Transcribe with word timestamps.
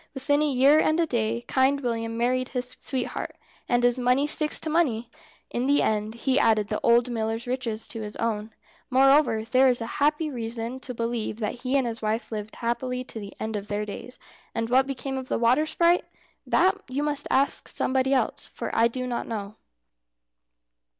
Within 0.15 0.41
a 0.41 0.49
year 0.51 0.79
and 0.79 0.99
a 0.99 1.05
day 1.05 1.43
Kind 1.47 1.81
William 1.81 2.17
married 2.17 2.49
his 2.49 2.75
sweetheart, 2.79 3.35
and 3.69 3.85
as 3.85 3.99
money 3.99 4.25
sticks 4.25 4.59
to 4.61 4.67
money, 4.67 5.11
in 5.51 5.67
the 5.67 5.83
end 5.83 6.15
he 6.15 6.39
added 6.39 6.69
the 6.69 6.79
old 6.81 7.11
miller's 7.11 7.45
riches 7.45 7.87
to 7.89 8.01
his 8.01 8.15
own. 8.15 8.51
Moreover 8.89 9.43
there 9.43 9.67
is 9.67 9.79
every 10.01 10.31
reason 10.31 10.79
to 10.79 10.95
believe 10.95 11.37
that 11.37 11.61
he 11.61 11.77
and 11.77 11.85
his 11.85 12.01
wife 12.01 12.31
lived 12.31 12.55
happily 12.55 13.03
to 13.03 13.19
the 13.19 13.33
end 13.39 13.55
of 13.55 13.67
their 13.67 13.85
days. 13.85 14.17
And 14.55 14.71
what 14.71 14.87
became 14.87 15.19
of 15.19 15.27
the 15.27 15.37
water 15.37 15.67
sprite? 15.67 16.05
That 16.47 16.81
you 16.89 17.03
must 17.03 17.27
ask 17.29 17.67
somebody 17.67 18.11
else, 18.11 18.47
for 18.47 18.75
I 18.75 18.87
do 18.87 19.05
not 19.05 19.27
know. 19.27 19.53